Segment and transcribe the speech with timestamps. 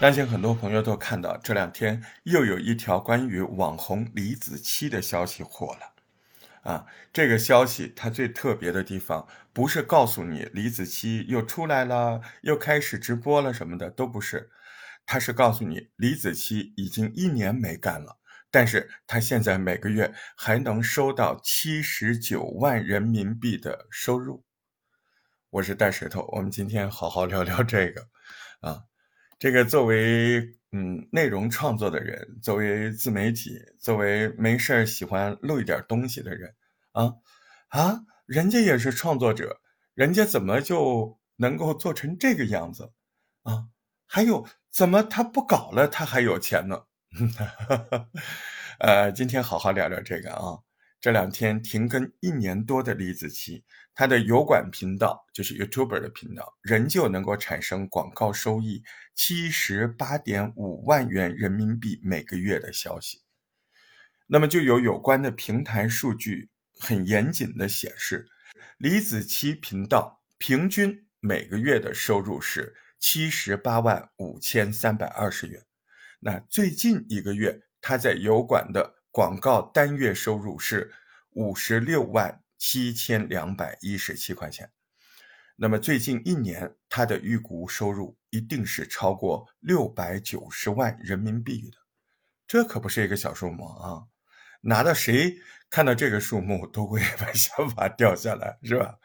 [0.00, 5.92] 相信很多朋友都看到，这两天又有一条关于网红李子柒的消息火了。
[6.62, 14.50] 啊，这个消息它最特别的地方，不是告诉你李子柒又出来了，又开始直播了什么的，都不是。
[15.06, 18.18] 它是告诉你，李子柒已经一年没干了，
[18.52, 24.44] 但是他现在每个月还能收到七十九万人民币的收入。
[25.48, 28.06] 我是大石头，我们今天好好聊聊这个，
[28.60, 28.82] 啊。
[29.38, 30.38] 这个作为
[30.70, 36.54] 嗯内容创作的人，作为自媒体，作为没事儿喜欢录一点东西的人，
[36.92, 37.14] 啊
[37.68, 39.62] 啊，人家也是创作者，
[39.94, 42.92] 人家怎么就能够做成这个样子
[43.44, 43.68] 啊？
[44.06, 46.84] 还有，怎么他不搞了，他还有钱呢？
[48.80, 50.58] 呃，今天好好聊聊这个啊。
[51.00, 63.20] 这两天停更一年多的李子柒，他的油管频道就是 YouTuber 的频道，仍旧能够产生广告收益七十八点五万元人民币每个月的消息。
[64.28, 66.48] 那么就有有关的平台数据
[66.78, 68.28] 很严谨的显示，
[68.78, 75.60] 李子柒频道平均每个月的收入是七十八万五千三百二十元。
[76.24, 79.02] 那最近一个月他在油管的。
[79.14, 80.90] 广告单月收入是
[81.32, 84.72] 五十六万七千两百一十七块钱，
[85.54, 91.76] 那么最近一年他的预估收入一定是超过六百九十万人民币的，
[92.46, 94.08] 这可不是一个小数目啊！
[94.62, 95.36] 拿到谁
[95.68, 98.98] 看到这个数目都会 把想法掉下来，是吧？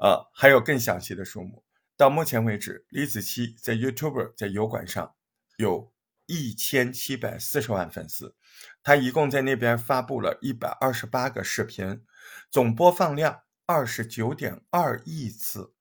[0.00, 1.64] 啊，还有更详细的数目，
[1.96, 5.14] 到目前为止，李子柒在 YouTube 在油管上
[5.56, 5.90] 有。
[6.30, 8.36] 一千七百四十万粉丝，
[8.84, 12.04] 他一共在那边发布了一百二十八个视频，
[12.48, 15.74] 总播放量二十九点二亿次，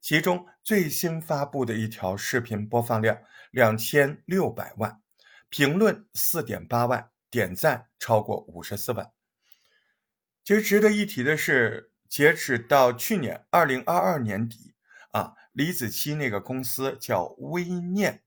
[0.00, 3.18] 其中最新发布的一条视频播放量
[3.52, 5.00] 两千六百万，
[5.48, 9.12] 评论四点八万，点赞超过五十四万。
[10.42, 14.74] 其实值得一提的是，截止到去年二零二二年底
[15.12, 18.24] 啊，李子柒那个公司叫微念，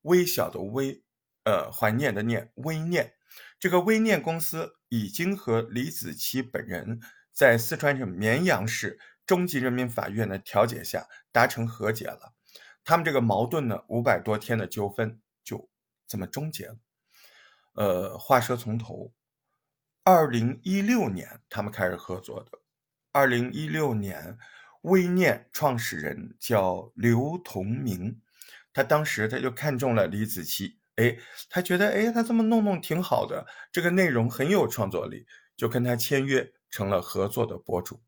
[0.00, 1.04] 微小的微。
[1.44, 3.14] 呃，怀念的念，微念，
[3.58, 7.00] 这个微念公司已经和李子柒本人
[7.32, 12.34] 在四川省绵阳市中级人民法院的调解下达成和解了。
[12.84, 15.70] 他们这个矛盾呢，五百多天的纠纷就
[16.06, 16.76] 这么终结了。
[17.74, 19.12] 呃，话说从头，
[20.02, 22.58] 二零一六年他们开始合作的。
[23.12, 24.36] 二零一六年，
[24.82, 28.20] 微念创始人叫刘同明，
[28.72, 30.79] 他当时他就看中了李子柒。
[31.00, 31.16] 哎，
[31.48, 38.02] 他觉得哎，他这么弄弄挺好的，这个内容很有创作力，就跟他签约成了合作的博主。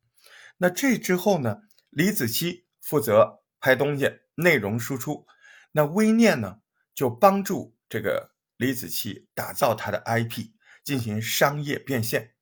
[0.59, 5.27] 那这之后呢，李子柒负责拍东西，内容输出，
[5.73, 6.59] 那微念呢
[6.95, 10.51] 就帮助这个李子柒打造他的 IP，
[10.85, 12.35] 进行商业变现。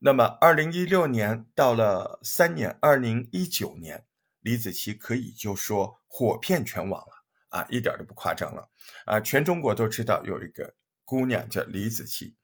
[0.00, 4.06] 那么，二零一六年到了三年，二零一九年，
[4.40, 7.17] 李子柒可以就说火遍全网了。
[7.50, 8.68] 啊，一点都不夸张了，
[9.06, 12.34] 啊，全中国都知道有一个姑娘叫李子柒，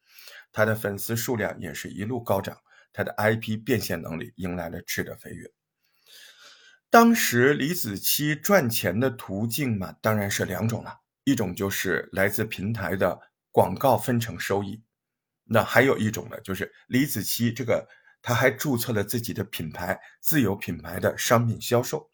[0.50, 2.58] 她的粉丝数量也是一路高涨，
[2.90, 5.50] 她的 IP 变现能力迎来了质的飞跃。
[6.88, 14.82] 当时李子柒赚钱的途径嘛，当然是两种了，一种就是来自平台的广告分成收益，
[15.44, 17.86] 那还有一种呢，就是李子柒这个
[18.22, 22.08] 她还注册了自己的品牌，自有品牌的商品销售。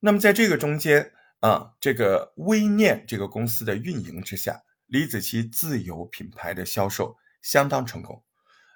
[0.00, 1.12] 那么在这个中间。
[1.40, 8.24] 啊，这个微念这个公司的运营之下，李子柒自有品牌的销售相当成功。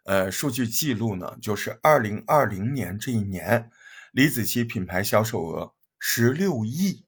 [0.04, 3.70] 呃，数据记录呢，就是二零二零年这一年，
[4.12, 7.04] 李子柒品牌销售额十六亿，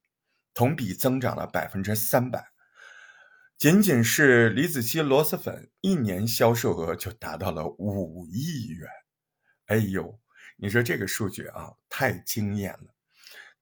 [0.55, 2.53] 同比增长了百分之三百。
[3.57, 8.89] 仅仅是李子柒螺蛳粉一年销售额就达到了五亿元。
[9.67, 10.21] 哎呦，
[10.57, 12.94] 你说这个数据啊，太惊艳了。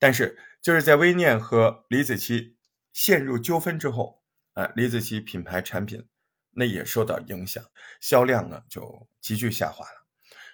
[0.02, 0.36] 但是。
[0.62, 2.54] 就是在微念和李子柒
[2.92, 4.22] 陷入纠纷之后，
[4.52, 6.06] 啊，李子柒品牌产品
[6.52, 7.60] 那也受到影响，
[8.00, 10.06] 销量呢就急剧下滑了。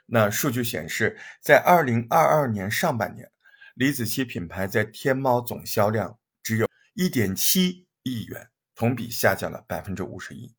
[0.07, 3.31] 那数据显示，在二零二二年上半年，
[3.75, 10.55] 李子柒品牌在天猫总销量只有一点七亿元，同比下降了百分之五十一。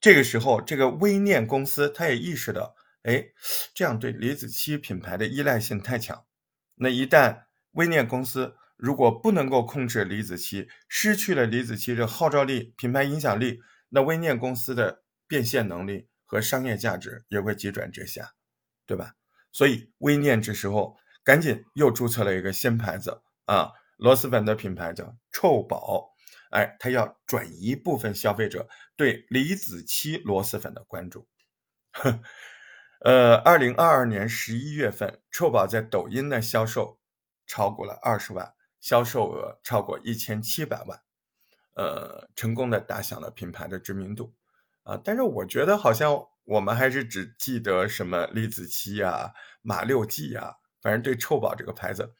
[0.00, 2.74] 这个时候，这个微念公司他也意识到，
[3.04, 3.24] 哎，
[3.72, 6.26] 这样对李子柒品牌的依赖性太强。
[6.74, 18.32] 那一旦微念公司如果不能够控制李子柒，失去了李子柒的号召力、品牌影响力，那微念公司的变现能力和商业价值也会急转直下，
[18.86, 19.14] 对吧？
[19.52, 26.12] 所以微念这时候赶紧又注册了一个新牌子啊，螺蛳粉的品牌叫臭宝，
[26.52, 31.28] 哎，他要转移部分消费者对李子柒螺蛳粉的关注。
[33.04, 36.99] 呃，二零二二年十一月份，臭宝在抖音的销售
[37.50, 41.00] 超过了二十万，销售额超过一千七百万，
[41.74, 44.32] 呃，成功的打响了品牌的知名度
[44.84, 45.00] 啊。
[45.02, 46.24] 但是我觉得好像。
[46.44, 49.32] 我们还是只记得什么李子柒呀、
[49.62, 50.52] 马六记呀，
[50.82, 52.12] 反正对臭宝这个牌子，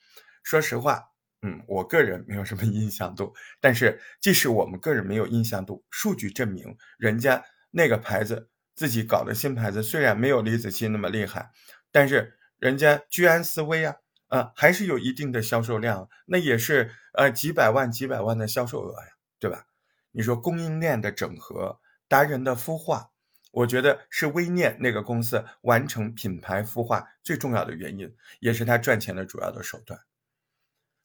[0.45, 1.03] 说实话，
[1.43, 3.35] 嗯，我个人没有什么印象度。
[3.61, 11.51] 但是即使我们个人没有印象度，数据证明人家那个牌子自己搞的新牌子，虽然没有李子柒那么厉害，
[11.91, 13.97] 但是人家居安思危啊，
[14.31, 19.67] 啊，还是有一定的销售量，那也是呃几百万、几百万的销售额呀，对吧？
[20.13, 21.79] 你说供应链的整合、
[22.09, 23.11] 达人的孵化。
[23.53, 29.99] 我觉得是微念那个公司完成品牌孵化最重要的原因，也是他赚钱的主要的手段。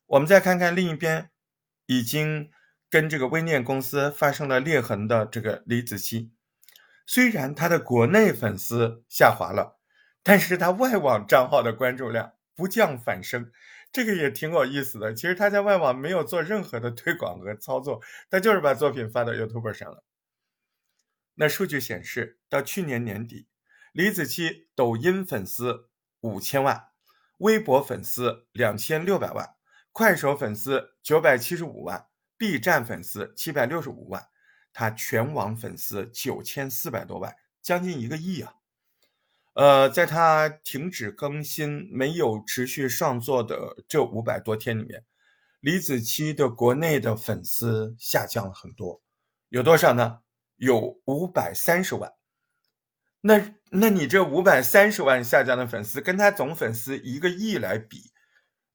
[0.06, 1.32] 我们再看看另一边，
[1.88, 2.52] 已经
[2.88, 6.30] 跟这个微念公司发生了裂痕的这个李子柒，
[7.08, 9.80] 虽然他的国内粉丝下滑了，
[10.22, 13.52] 但是他外网账号的关注量不降反升，
[13.92, 15.14] 这个也挺有意思的。
[15.14, 20.04] 其实他在外网没有做任何的推广和操作，他就是把作品发到 YouTube 上了。
[21.36, 23.48] 那数据显示，到去年年底，
[23.92, 25.90] 李子柒抖音粉丝
[26.22, 26.88] 五千万，
[27.40, 29.56] 微博粉丝两千六百万，
[29.92, 32.08] 快手粉丝九百七十五万
[32.38, 34.30] ，B 站粉丝七百六十五万，
[34.72, 38.54] 他全网粉丝九千四百多万，将近一个亿啊！
[39.56, 45.06] 呃，在他停止更新、没有持续上作的这五百多天里面，
[45.62, 49.02] 李子柒的国内的粉丝下降了很多，
[49.48, 50.20] 有多少呢？
[50.58, 52.14] 有五百三十万，
[53.22, 58.12] 那那你这五百三十万下降的粉丝，跟他总粉丝一个亿来比，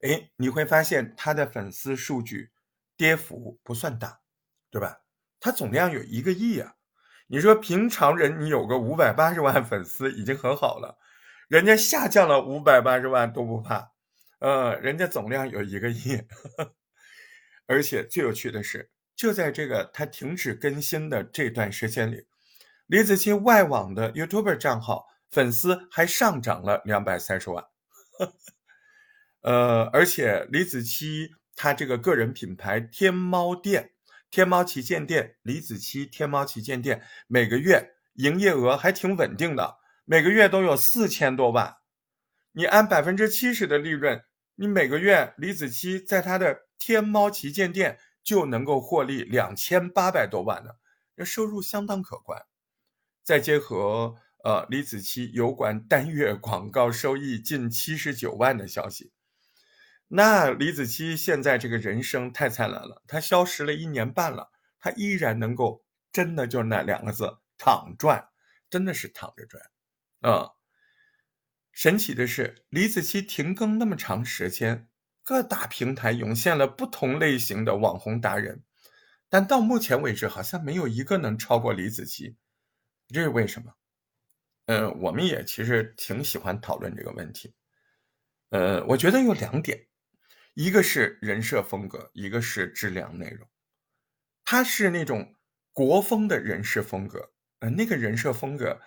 [0.01, 2.51] 哎，你会发现他的粉丝数据
[2.97, 4.21] 跌幅不算大，
[4.69, 5.01] 对吧？
[5.39, 6.75] 他总量有一个亿啊，
[7.31, 10.97] 你说平常人你有个五百八十万粉丝已经很好了，
[11.47, 13.93] 人家下降了五百八十万都不怕，
[14.39, 16.21] 呃，人家总量有一个亿，
[17.67, 18.91] 而且最有趣的是。
[19.15, 22.25] 就在这个他停止更新的这段时间里，
[22.87, 27.63] 李子柒外网的 YouTube 账号粉丝还上涨了两百三十万。
[29.43, 33.90] 呃，而且李子柒他这个个人品牌天猫店、
[34.31, 41.75] 天猫旗舰店、李子柒天猫旗舰店每个月营业额还挺稳定的，每个月都有四千多万。
[42.53, 44.23] 你按百分之七十的利润，
[44.55, 47.99] 你每个月李子柒在他的天猫旗舰店。
[48.23, 50.69] 就能够获利两千八百多万呢，
[51.17, 52.39] 这收入相当可观。
[53.23, 54.13] 再结合
[54.43, 59.11] 呃李子柒油管单月广告收益近七十九万的消息，
[60.13, 63.01] 那李子柒现在这个人生太灿烂了。
[63.07, 68.29] 他消失了一年半了，他依然能够真的就那两个字躺赚，
[68.69, 69.63] 真的是躺着赚
[70.19, 70.51] 啊！
[71.71, 74.89] 神奇的是，李子柒停更那么长时间。
[75.23, 78.63] 各大平台涌现了不同类型的网红达人，
[79.29, 82.35] 但到目前为止，好像没有一个能超过李子柒。
[83.07, 83.71] 这是为什么？
[84.65, 87.53] 嗯，我们也其实挺喜欢讨论这个问题。
[88.49, 89.87] 呃，我觉得有两点，
[90.53, 93.47] 一个是人设风格，一个是质量内容。
[94.43, 95.35] 他是那种
[95.71, 98.81] 国风的人设风格，呃，那个人设风格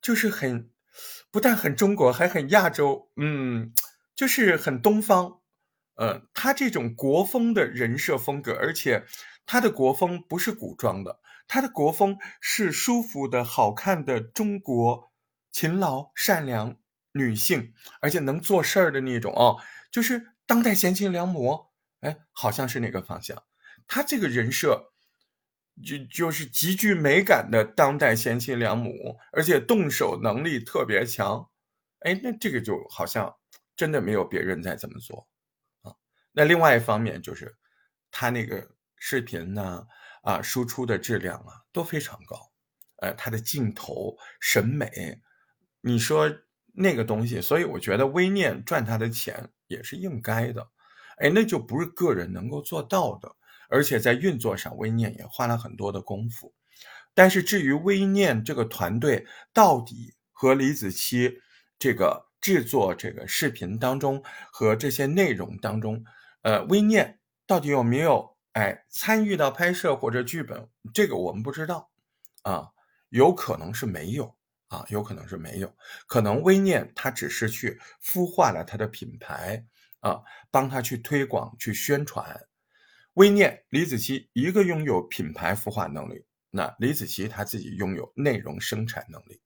[0.00, 0.70] 就是很
[1.30, 3.72] 不但很中国，还很亚洲，嗯，
[4.14, 5.40] 就是很东方。
[5.94, 9.04] 呃，他这种国风的人设风格，而且
[9.46, 15.12] 他的国风不是古装的，他的国风是舒服的、好看的中国
[15.50, 16.78] 勤劳、善良
[17.12, 23.42] 女性，而且能做事儿的那种哦，就是当代贤妻良母，哎，好像是那个方向。
[23.88, 24.92] 他这个人设
[25.82, 31.50] 就就是极具美感的当代贤妻良母，而且动手能力特别强，
[32.00, 33.34] 哎，那这个就好像
[33.74, 35.26] 真的没有别人在这么做
[35.80, 35.94] 啊。
[36.32, 37.56] 那另外一方面就是，
[38.10, 39.86] 他那个视频呢，
[40.22, 42.52] 啊，输出的质量啊都非常高，
[42.98, 45.22] 呃，他的镜头审美，
[45.80, 46.30] 你说
[46.72, 50.66] 那个东西，所以我觉得微念赚他的钱也是应该的，
[51.18, 53.30] 哎，那就不是个人能够做到的，
[53.68, 56.54] 而且在运作上，微念也花了很多的功夫。
[57.14, 61.40] 但是至于微念这个团队到底和李子柒
[61.78, 66.02] 这个制作这个视频当中和这些内容当中，
[66.40, 70.66] 呃，微念到底有没有哎参与到拍摄或者剧本？
[70.94, 71.90] 这个我们不知道
[72.44, 72.68] 啊，
[73.10, 74.34] 有可能是没有
[74.72, 75.70] 啊，有可能是没有，
[76.06, 79.62] 可能微念他只是去孵化了他的品牌
[80.00, 82.48] 啊，帮他去推广、去宣传。
[83.12, 89.42] 微念李子柒一个拥有品牌孵化能力，那李子柒他自己拥有内容生产能力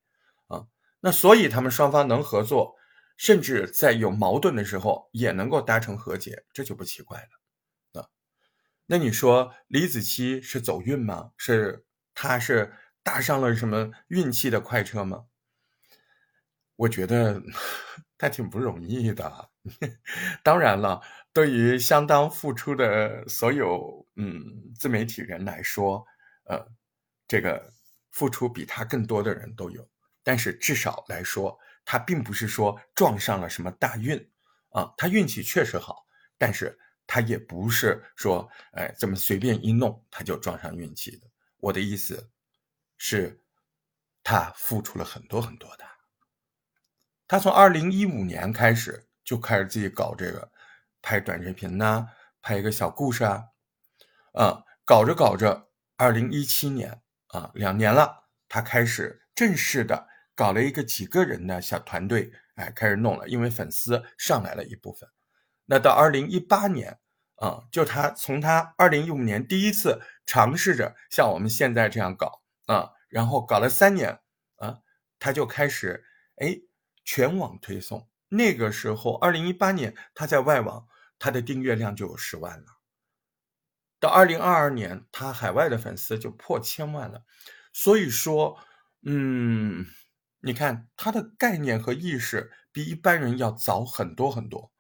[0.47, 0.65] 啊，
[1.01, 2.77] 那所以他们双方能合作，
[3.17, 8.09] 甚至在有矛盾的时候也能够达成和解，这就不奇怪了啊。
[8.87, 11.33] 那你说李子柒是走运吗？
[11.37, 12.73] 是他是？
[13.07, 15.27] 搭上了什么运气的快车吗？
[16.75, 17.41] 我觉得
[18.19, 19.51] 他挺不容易的。
[20.43, 21.01] 当然了，
[21.33, 24.43] 对于相当付出的所有嗯
[24.77, 26.05] 自媒体人来说，
[26.47, 26.67] 呃，
[27.29, 27.73] 这个
[28.11, 29.89] 付出比他更多的人都有。
[30.25, 34.19] 但是至少来说，他并不是说撞上了什么大运
[34.71, 36.05] 啊，他运气确实好，
[36.37, 41.29] 但是他也不是说哎这么随便一弄他就撞上运气的。
[41.59, 42.29] 我的意思。
[42.99, 43.43] 是，
[44.23, 45.85] 他付出了很多很多的。
[47.29, 50.51] 他从二零一五年开始就开始自己搞这个，
[51.03, 52.09] 拍短视频呐，
[52.41, 53.45] 拍一个小故事啊，
[54.33, 65.09] 啊，搞着搞着，二零一七年啊，两年了，他开始正式的搞了一个几个人的小团队，哎，开始弄了，因为粉丝上来了一部分。
[65.67, 67.01] 那到二零一八年
[67.37, 72.43] 啊，就他从他二零一五年第一次尝试着像我们现在这样搞。
[72.67, 74.21] 啊，然后搞了三年，
[74.57, 74.81] 啊，
[75.19, 76.05] 他就开始
[76.37, 76.61] 哎
[77.05, 78.09] 全网推送。
[78.29, 80.87] 那个时候，二零一八年他在外网，
[81.19, 82.79] 他的订阅量就有十万了。
[83.99, 87.25] 到二零二二年，他海外的粉丝就破千万了。
[87.73, 88.59] 所以说，
[89.03, 89.87] 嗯，
[90.41, 94.73] 你看他的概念和意识比一般人要早很多很多。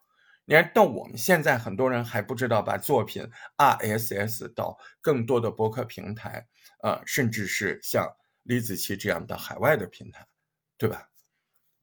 [0.46, 6.48] 你看到我们现在很多人还不知道把作品 RSS 到更多的博客平台。
[6.80, 8.06] 啊，甚至是像
[8.42, 10.28] 李子柒这样的海外的平台，
[10.76, 11.08] 对吧？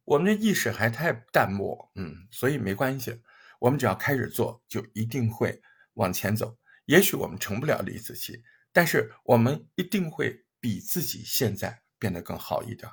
[0.06, 3.22] 我们的意识还太淡漠，嗯，所以没关系。
[3.60, 5.62] 我们只要开始做，就一定会
[5.96, 6.58] 往前走。
[6.86, 8.42] 也许我们成不了李子柒，
[8.72, 12.90] 但是我们一定会比自己现在变得更好一点。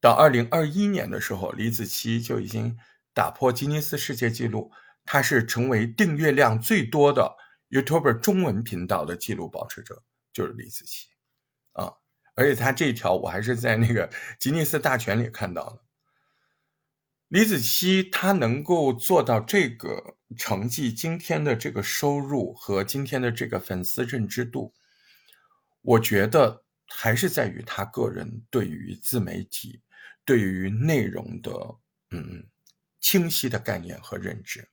[0.00, 2.76] 到二零二一年的时候，李子柒就已经
[3.20, 4.72] 打破吉尼斯世界纪录，
[5.04, 7.36] 他是成为订阅量最多的
[7.68, 10.02] YouTube 中文频道的纪录保持者。
[10.32, 11.04] 就是李子柒，
[11.72, 11.92] 啊，
[12.34, 14.08] 而且他这一条我还是在那个
[14.38, 15.84] 吉尼斯大全里看到的。
[17.28, 24.72] 李子柒他能够做到这个成绩，今天的这个收入和今天的这个粉丝认知度，
[25.82, 29.82] 我觉得还是在于他个人对于自媒体、
[30.24, 31.50] 对于内容的
[32.12, 32.46] 嗯
[33.00, 34.68] 清晰的概念和认知，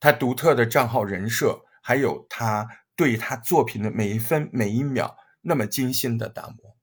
[0.00, 2.68] 他独特的账号人设，还有他。
[2.98, 6.76] 对他作品的每一分每一秒那么精心的打磨。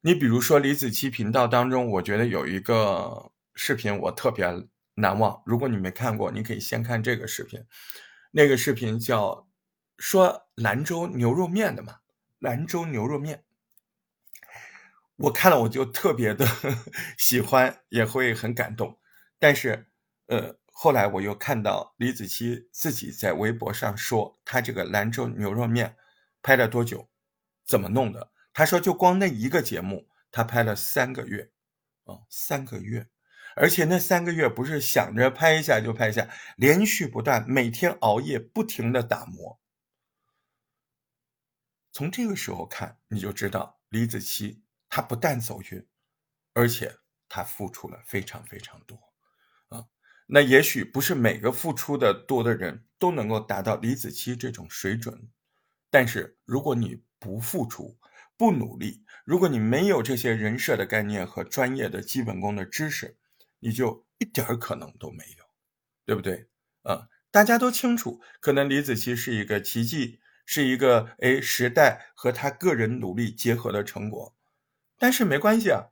[0.00, 4.46] 你比如说李子柒频道当中，我觉得有一个视频我特别
[4.94, 5.42] 难忘。
[5.44, 7.60] 如果你没看过，你可以先看这个视频。
[8.30, 9.48] 那个视频叫
[9.98, 11.96] 说兰州牛肉面的嘛，
[12.38, 13.42] 兰州牛肉面。
[15.16, 16.46] 我看了我就特别的
[17.18, 18.99] 喜欢，也会很感动。
[19.40, 19.88] 但是，
[20.26, 20.60] 呃。
[20.72, 25.94] 后来我又看到李子柒自己在微博上说，他这个兰州牛肉面
[26.40, 27.10] 拍了多久，
[27.66, 28.32] 怎么弄的？
[28.54, 31.52] 他说就光那一个节目，他拍了三个月，
[32.04, 33.10] 啊，三个月，
[33.56, 39.60] 而且那三个月不是想着拍一下就拍一下，连续不断，每天熬夜不停的打磨。
[41.92, 45.86] 从这个时候看，你就知道李子柒他不但走运，
[46.54, 46.96] 而且
[47.28, 49.09] 他付出了非常非常多。
[50.32, 55.28] 那也许不是每个付出的多的人都能够达到李子柒这种水准，
[55.90, 57.98] 但是如果你不付出、
[58.36, 63.16] 不努力，如果你没有这些人设的概念和专业的基本功的知识，
[63.58, 65.44] 你就一点可能都没有，
[66.06, 66.48] 对不对？
[66.82, 74.36] 啊，大家都清楚，可能李子柒是一个奇迹，是一个哎时代和他个人努力结合的成果，
[74.96, 75.88] 但是没关系啊，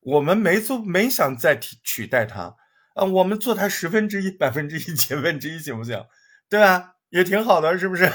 [0.00, 2.56] 我们没做，没想再取取代他。
[3.00, 6.04] 啊，我们做它十分之一、百分之一、千分之一，行不行？
[6.50, 6.96] 对吧？
[7.08, 8.06] 也挺好的，是不是？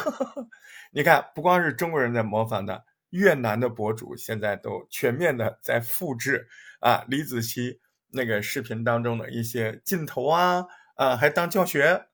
[0.94, 6.48] 你看，不光是中国人在模仿的，越南的博主现在都全面的在复制
[6.82, 7.80] 啊李子柒
[8.12, 10.66] 那个视频当中的一些镜头啊，
[10.98, 12.06] 啊，还当教学，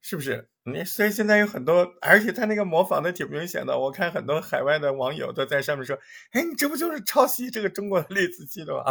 [0.00, 0.48] 是不是？
[0.64, 5.96] 你所以现在有很多，而且他那个模仿的挺明显的，我看很多海外的网友都在上面说
[6.32, 8.82] ：“哎，你这不就是抄袭这个中国的李子柒的吗？”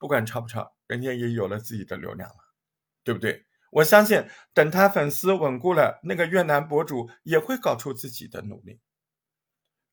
[0.00, 2.54] 不管抄不抄，人家也有了自己的流量了，
[3.02, 3.46] 对不对？
[3.70, 8.80] 我相信，等他粉丝稳固了，那个越南博主也会搞出自己的努力。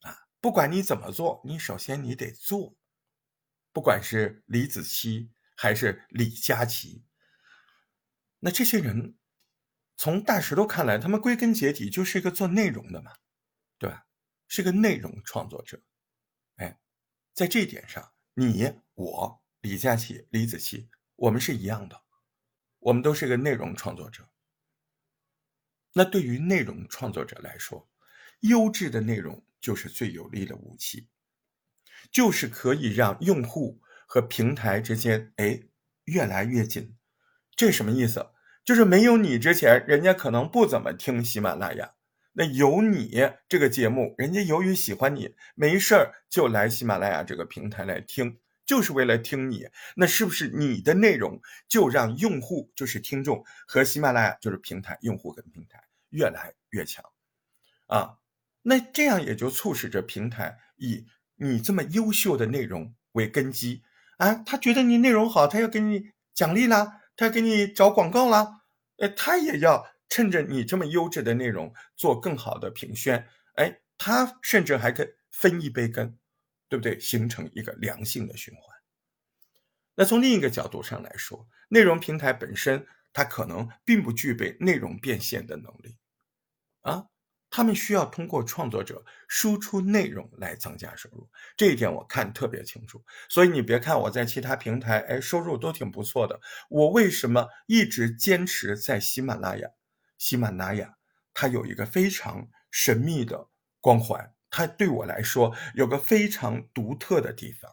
[0.01, 2.75] 啊，不管你怎么做，你首先你得做，
[3.74, 7.03] 不管是李子柒还是李佳琦，
[8.39, 9.17] 那这些人
[9.98, 13.13] 从大石头看来，他们归根结底就是一个做内容的嘛，
[13.79, 14.05] 对吧？
[14.48, 15.81] 是个内容创作者。
[16.57, 16.79] 哎，
[17.33, 22.01] 在这一点上，你我李佳琦、李子柒，我们是一样的，
[22.79, 24.27] 我们都是个内容创作者。
[25.93, 27.89] 那对于内容创作者来说，
[28.39, 31.07] 优质的内容就是最有力的武器，
[32.11, 35.61] 就是可以让用户和平台之间哎
[36.05, 36.97] 越来越近。
[37.55, 38.31] 这什么意思？
[38.63, 41.93] 就是没有你之前，人家可能不怎么听喜马拉雅。
[42.33, 43.11] 那有你
[43.49, 48.39] 这个节目，人家由于喜欢你，没事儿就来喜马拉雅这个平台来听，
[48.71, 49.67] 就是为了听你。
[49.97, 57.03] 那是不是你的内容就让用户，就是听众和喜马拉雅就是平台用户跟平台越来越强
[57.87, 58.19] 啊？
[58.61, 63.83] 那这样也就促使着平台以你这么优秀的内容为根基
[64.15, 68.61] 啊，他觉得你内容好，他要给你奖励啦，他要给你找广告啦，
[68.99, 69.91] 呃，他也要。
[70.13, 73.25] 趁着你这么优质的内容做更好的评宣，
[73.55, 76.17] 哎，他甚至还可分一杯羹，
[76.71, 76.97] 对不对？
[76.97, 78.63] 形成一个良性的循环。
[79.93, 85.97] 那从另一个角度上来说，内容平台本身它可能并不具备内容变现的能力，
[86.79, 87.07] 啊。
[87.53, 93.03] 他们需要通过创作者输出内容来增加收入，这一点我看特别清楚。
[93.27, 99.67] 所以你别看我在其他平台，哎，收入都挺不错的，我为什么一直坚持在喜马拉雅？
[100.17, 100.95] 喜马拉雅，
[101.33, 103.49] 它有一个非常神秘的
[103.81, 107.72] 光环，它对我来说有个非常独特的地方，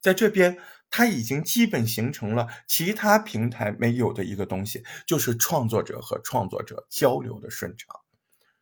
[0.00, 0.56] 在这边
[0.88, 7.94] 它已经基本形成了其他平台没有的一个东西，就是创作者和创作者交流的顺畅。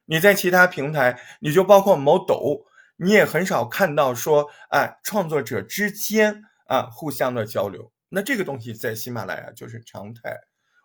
[0.07, 7.93] 你在其他平台，你就包括某抖，你也很少看到说，哎，创作者之间啊互相的交流。
[8.09, 10.35] 那这个东西在喜马拉雅就是常态。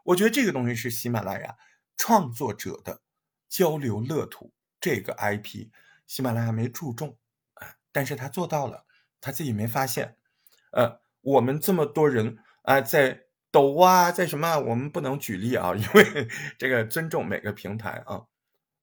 [0.03, 1.55] 我觉得这个东西是喜马拉雅。
[1.95, 2.99] 创作者的
[3.47, 5.69] 交流乐土这个 IP，
[6.13, 7.17] 喜马拉雅没注重
[7.55, 8.85] 啊，但是他做到了，
[9.19, 10.15] 他自己没发现。
[10.69, 14.59] 呃，我们这么多人啊，在抖啊，在什么？
[14.59, 16.27] 我们不能举例啊， 因为
[16.59, 18.27] 这个尊重每个平台啊。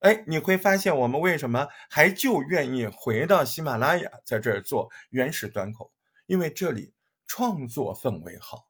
[0.00, 5.92] 哎，你会发现我们为什么还就愿意回到喜马拉雅，在这儿做原始端口？
[6.26, 6.92] 因为这里
[7.28, 8.66] 创作氛围好，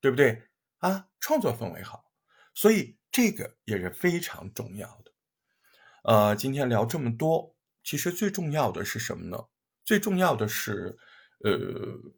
[0.00, 0.44] 对不对
[0.78, 1.08] 啊？
[1.20, 2.06] 创作氛围好，
[2.54, 2.96] 所以。
[3.12, 5.12] 这个也是非常重要的，
[6.04, 7.51] 呃，今天聊这么多，
[7.82, 9.38] 其实最重要的是什么呢？
[9.84, 10.96] 最重要的是，
[11.44, 11.50] 呃，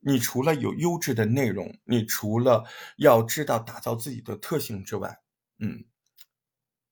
[0.03, 2.65] 你除了有优质的内容，你除了
[2.99, 5.21] 要知道打造自己的特性之外，
[5.59, 5.85] 嗯，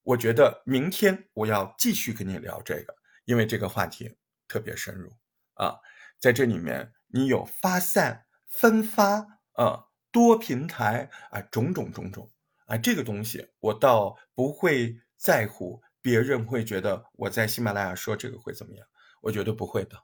[0.03, 5.11] 我觉得明天我要继续跟你聊这个，因为这个话题特别深入
[5.53, 5.75] 啊，
[6.19, 12.29] 在这里面你有发散、分发啊，多平台啊，种种种种。
[12.65, 18.85] 啊，这个东西我倒不会在乎，别人会觉得我在喜马拉雅说这个会怎么样？
[19.21, 19.97] 我觉得不会的。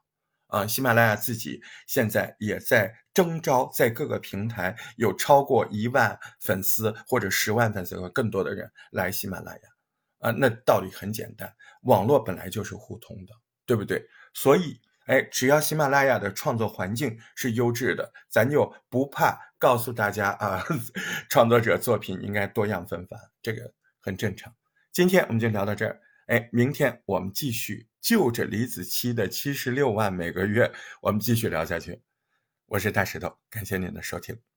[0.48, 9.60] 啊，喜马拉雅自己现在也在征招，在各个平台有超过一万粉丝或者十万粉丝和更多的人来喜马拉雅。
[10.18, 13.32] 啊，那道理很简单，网络本来就是互通的，
[13.64, 14.04] 对不对？
[14.34, 14.80] 所以。
[15.06, 20.62] 哎，只要喜马拉雅的创作环境是优质的，咱就不怕告诉大家啊，
[21.28, 24.54] 创作者作品应该多样纷繁，这个很正常。
[24.92, 32.02] 今天我们就聊到这儿，哎，明天我们继续就着李子柒的七十六万每个月，我们继续聊下去。
[32.66, 34.49] 我是大石头，感谢您的收听。